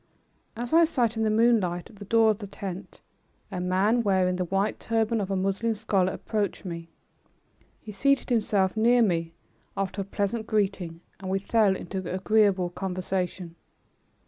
[0.55, 3.01] As I sat in the moonlight at the door of the tent,
[3.51, 6.89] a man wearing the white turban of a Moslem scholar approached me.
[7.79, 9.35] He seated himself near me
[9.77, 13.53] after a pleasant greeting and we fell into agreeable conversation.